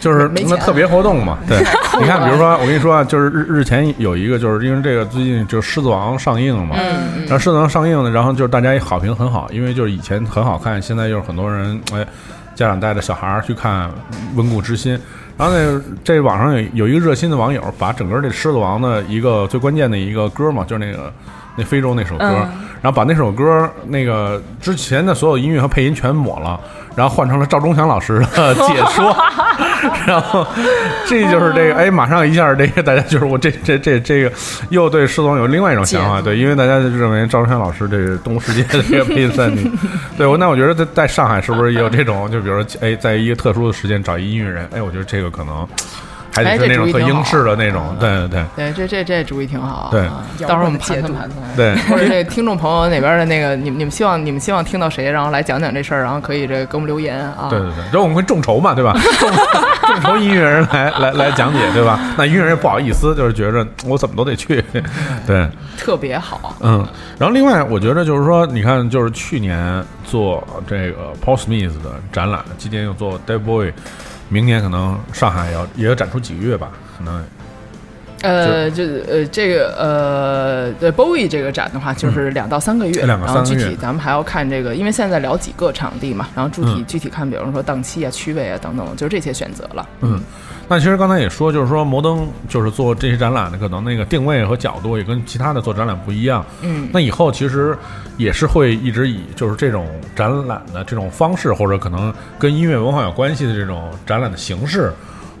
[0.00, 1.38] 就是没钱那特别活动嘛。
[1.46, 1.58] 对，
[2.00, 12.04] 你看，比如说，我跟你说啊，就是日日前有一个，就是因为这个最近就《狮子王》上映了嘛，嗯然后《狮子王》上映呢，然后就是大家也好评很好，因为就是以前很好看，现在就是很多人哎。
[12.56, 13.88] 家长带着小孩儿去看
[14.36, 14.96] 《温故知新》，
[15.36, 21.12] 然后呢这网上有有一个热心的网友，把整个这《狮子王》的一个最关键的一个歌嘛，就是那个
[21.56, 22.48] 那非洲那首歌，嗯。
[22.80, 26.60] 然后把那首歌那个之前的所有音乐和配音全抹了，
[26.94, 29.16] 然后换成了赵忠祥老师的 解说，
[30.06, 30.46] 然后
[31.06, 34.30] 这就是这个哎，马上一下这个大家就是我这这这这个
[34.68, 39.66] 又对施总有另外一种想法，对，因为大家就认为赵忠祥老师这个动物世界的这个配音三 D，
[40.18, 45.66] 对我那我觉得在在上海是不是也有这种，就比如说哎，在一个特殊的时间找一音乐人，哎，我觉得这个可能
[46.34, 49.88] 还得是那种特英式的那种，对对对对，这这这主意挺好。
[49.90, 51.56] 对啊到时候我们盘算盘算。
[51.56, 51.74] 对。
[51.88, 57.46] 或者这听众朋友哪边的那个，你们你们希望你们希望听到谁，然后来讲讲这事儿，然后可以这个给我们留言啊。
[57.48, 58.92] 对对对，然后我们会众筹嘛，对吧？
[59.20, 59.30] 众
[59.86, 62.00] 众筹音乐人来来来讲解，对吧？
[62.16, 64.64] 那音乐人也不好意思，就是觉着我怎么都得去，
[65.26, 66.56] 对，特别好。
[66.60, 66.86] 嗯。
[67.18, 73.72] 然后另外，我觉得就是说，你看，就是去年做这个 Paul Smith 的展览，今年又做 Dead Boy，
[74.28, 77.24] 明年可能上海要也要展出几个月吧，可能。
[78.22, 86.84] 呃，就呃这个呃，对 Bowie 这个展的话，就是两到三个月，嗯两到然后具体咱们还要看这个，因为现在聊几个场地嘛，然后具体、嗯。
[86.86, 89.86] 具体看，比如说档期啊、区位啊等等，就是这些选择了。
[90.00, 90.18] 嗯，
[90.66, 96.42] 那其实刚才也说，就是说摩登就是做这些展览的，可能那个定位和角度也跟其他的做展览不一样。
[96.62, 97.76] 嗯，那以后其实
[98.16, 104.92] 也是会一直以就是这种展览的这种方式，或者可能跟音乐文化有关系的这种展览的形式，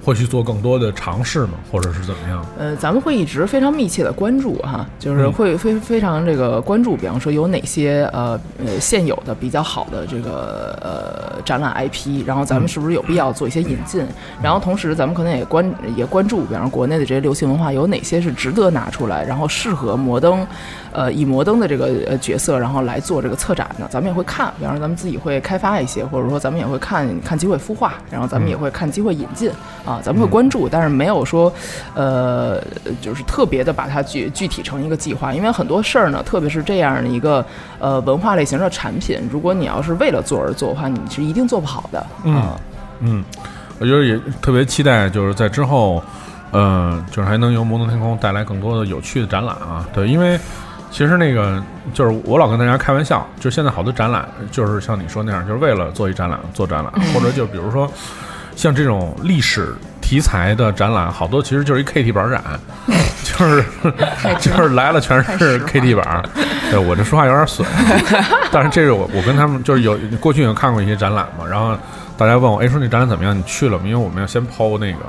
[0.04, 1.52] 会去做更多的尝试吗？
[1.72, 2.44] 或者是怎么样？
[2.58, 14.06] 呃，咱们会一直非常密切的关注哈，就是嗯会非非常这个关注，比方说有哪些呃呃现有的比较好的这个呃展览 IP，然后咱们是不是有必要做一些引进？
[14.42, 20.46] 然后同时咱们可能也关也关注，比方说国内的这些流行文化有哪些是值得拿出来，然后适合摩登，
[20.94, 29.50] 呃以摩登的这个呃角色，然后来做这个策展的，咱们也会看，比方说咱们自己会开发一些，或者说咱们也会看看机会孵化，然后咱们也会看机会引进
[29.84, 31.52] 啊，咱们会关注，但是没有说
[31.94, 32.62] 呃
[33.02, 37.44] 就是特别的把它具具体成一个计划，因为很多事儿呢，特别是这样的一个
[37.78, 42.06] 呃文化类型的产品，如果你要是为了做而做的话，你是一定做不好的。
[42.22, 42.56] 嗯啊
[43.00, 43.24] 嗯，
[43.80, 46.02] 我觉得也特别期待，就是在之后，
[46.52, 49.84] 呃，就是还能由摩登天空带来更多的有趣的展览啊。
[49.92, 50.38] 对，因为
[50.94, 51.60] 其实那个
[51.92, 57.92] 就是我老跟大家开玩笑，就现在好多展览，就是像你说那样，就是为了做一展览做展览，或者就比如说
[58.54, 62.40] 像这种历史题材的展览，好多其实就是一 KT 板展，
[63.24, 63.64] 就是
[64.38, 66.22] 就是来了全是 KT 板。
[66.70, 67.66] 对我这说话有点损，
[68.52, 71.76] 但是这是我我跟他们就是有过去有看过一些展览嘛，然后
[72.16, 73.36] 大家问我，哎，说那展览怎么样？
[73.36, 73.82] 你去了吗？
[73.84, 75.00] 因为我们要先抛那个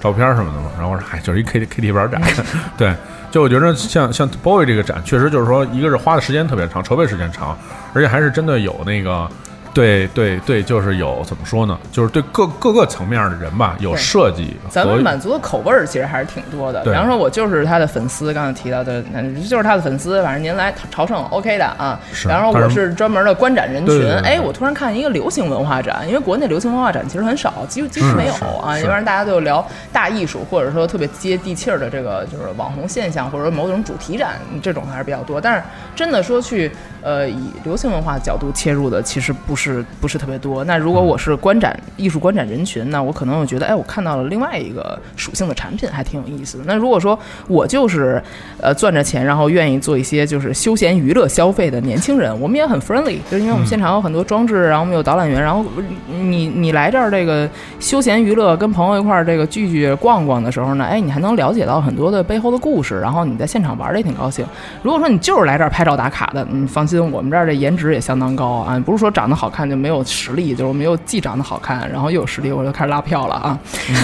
[0.00, 0.70] 照片什么的嘛。
[0.78, 2.22] 然后我说，哎，就是一 K K T 板展，
[2.78, 2.94] 对。
[3.32, 7.56] 就我觉得像像 BOY 这个展，确实就是说，一个是花的时间特别长，筹备时间长，
[7.94, 9.26] 而且还是针对有那个，
[9.74, 11.78] 对对对，就是有怎么说呢？
[11.90, 16.82] 就是对各各个层面的人吧，有设计咱们满足的口味儿其实还是挺多的。
[16.84, 21.98] 比方说，我就是他的粉丝，刚才提到的，那就是他的粉丝，反正您来朝圣 OK 的啊。
[22.12, 35.40] 是然后我是专门的观展人群对对对，对哎，我突然看一个流行文化展，因为国内流行文化展其实很少，几乎几乎嗯没有啊，是要不然大家就聊大艺术，或者说特别接地气儿的这个就是网红现象，或者说某种主题展这种还是比较多。
[35.40, 35.62] 但是
[35.96, 36.70] 真的说去
[37.02, 39.61] 呃以流行文化角度切入的，其实不是
[40.00, 40.64] 不是特别多。
[40.64, 46.64] 那如果我是观展艺术观展人群，那我可能我觉得，哎，我看到了另外一个属性的产品，还挺有意思的。
[46.66, 48.22] 那如果说我就是
[48.60, 55.64] 呃赚着钱，然后愿意做一些就是休闲娱乐消费的年轻人，我们也很 friendly，就是因为我们现场有很多装置，然后我们有导览员，然后
[56.08, 57.48] 你你来这儿这个
[57.78, 64.44] 休闲娱乐，跟朋友一块儿这个聚聚逛逛的时候呢，哎，你还能了解到很多的背后的故事，然后你在现场玩的也挺高兴。
[64.82, 73.58] 如果说你就是来这儿拍照打卡的，你放心，我们这儿这颜值也相当高啊，不是说长得好看就没有实力，就是我们又既长得好看，然后又有实力，我就开始拉票了啊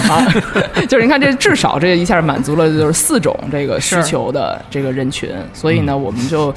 [0.07, 0.23] 啊！
[0.87, 6.53] 就是你看这至少这一下满足了就是四种这个需求的这个人群，所以呢，我们就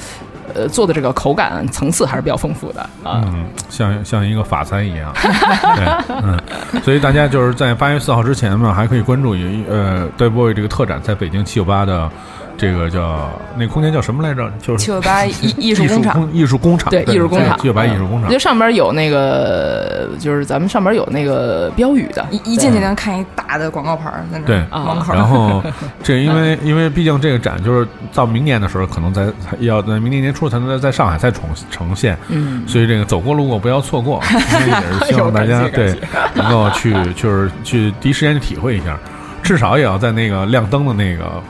[0.54, 3.22] 呃做的这个口感层次还是比较丰富的啊。
[3.26, 6.38] 嗯，像像一个法餐一样， 对，嗯，
[6.84, 12.10] 所以大家就是在八月四号之前嘛，还可以关注一呃 d a y Boy 这个特展，在北京七九八的
[12.56, 14.50] 这个叫那空间叫什么来着？
[14.60, 17.56] 就是七九八艺艺艺术工厂，艺术工厂，对艺术工厂。
[17.58, 18.30] 七九八艺术工厂。
[18.30, 25.12] 就，上边有那个，就是咱们上边有那个标语的，一一进去能看一大的广告牌儿在那对儿门口。
[25.12, 25.62] 然后
[26.02, 29.26] 这因为因为毕竟这个展就是到明年的时候，可能在
[29.60, 35.94] 要在明年年初才能在在上海再重呈现，嗯，所以这个走过路过不要错过， 因为也是希望大家对
[36.34, 38.96] 能够去就是去第一时间去体会一下，
[39.42, 41.42] 至少也要在那个亮灯的那个。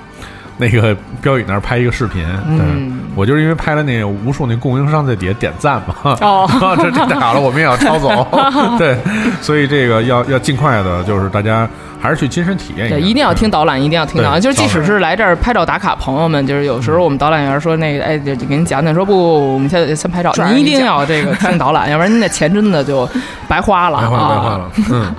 [0.63, 2.23] 那个标语那儿拍一个视频。
[2.25, 6.17] 对嗯我就是因为拍了那个无数那供应商在底下点赞嘛。
[6.23, 6.49] 哦
[6.81, 8.27] 这这太好了， 我们也要抄走。
[8.79, 8.97] 对，
[9.43, 11.69] 所以这个要要尽快的，就是大家
[12.01, 12.97] 还是去亲身体验一下。
[12.97, 14.41] 对，一定要听导览，一定要听导览。
[14.41, 23.07] 就是即使是来这儿拍照打卡朋友们，就是有时候我们导览员说那个，哎，就就给你讲讲，说不，我们现在先拍照，转一你一定要这个听导览，要不然您那钱真的就
[23.47, 24.57] 白花了白花了，白换啊。
[24.57, 24.71] 了。
[24.91, 25.15] 嗯，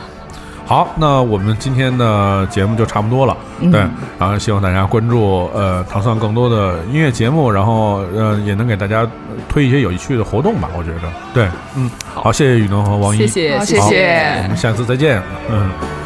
[0.65, 3.35] 好，那我们今天的节目就差不多了。
[3.59, 3.81] 嗯对，
[4.19, 9.07] 然后希望大家关注呃糖蒜更多的音乐节目，然后呃也能给大家
[9.47, 10.69] 推一些有趣的活动吧。
[10.77, 15.21] 我觉得，对，嗯，好，谢谢雨农和王一，谢谢，谢谢我们下次再见。
[15.49, 16.02] 嗯。